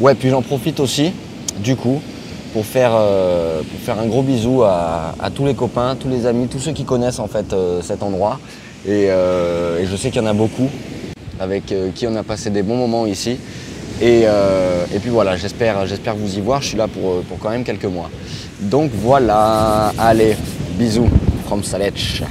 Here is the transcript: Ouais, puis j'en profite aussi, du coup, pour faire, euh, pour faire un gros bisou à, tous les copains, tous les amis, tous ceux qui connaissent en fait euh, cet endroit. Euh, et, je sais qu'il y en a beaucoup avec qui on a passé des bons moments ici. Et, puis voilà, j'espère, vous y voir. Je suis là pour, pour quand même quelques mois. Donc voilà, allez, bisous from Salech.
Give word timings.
Ouais, 0.00 0.14
puis 0.14 0.28
j'en 0.28 0.42
profite 0.42 0.80
aussi, 0.80 1.12
du 1.58 1.76
coup, 1.76 2.00
pour 2.52 2.66
faire, 2.66 2.90
euh, 2.94 3.62
pour 3.62 3.80
faire 3.80 3.98
un 3.98 4.06
gros 4.06 4.22
bisou 4.22 4.62
à, 4.62 5.14
tous 5.34 5.46
les 5.46 5.54
copains, 5.54 5.96
tous 5.98 6.08
les 6.08 6.26
amis, 6.26 6.48
tous 6.48 6.58
ceux 6.58 6.72
qui 6.72 6.84
connaissent 6.84 7.20
en 7.20 7.28
fait 7.28 7.52
euh, 7.52 7.80
cet 7.82 8.02
endroit. 8.02 8.40
Euh, 8.88 9.80
et, 9.80 9.86
je 9.86 9.96
sais 9.96 10.10
qu'il 10.10 10.20
y 10.20 10.24
en 10.24 10.28
a 10.28 10.32
beaucoup 10.32 10.68
avec 11.40 11.74
qui 11.94 12.06
on 12.06 12.14
a 12.16 12.22
passé 12.22 12.50
des 12.50 12.62
bons 12.62 12.76
moments 12.76 13.06
ici. 13.06 13.38
Et, 14.00 14.26
puis 15.00 15.10
voilà, 15.10 15.36
j'espère, 15.36 15.76
vous 16.16 16.36
y 16.36 16.40
voir. 16.40 16.60
Je 16.62 16.68
suis 16.68 16.76
là 16.76 16.88
pour, 16.88 17.22
pour 17.22 17.38
quand 17.38 17.50
même 17.50 17.64
quelques 17.64 17.84
mois. 17.84 18.10
Donc 18.60 18.90
voilà, 18.94 19.92
allez, 19.98 20.36
bisous 20.78 21.08
from 21.46 21.62
Salech. 21.62 22.22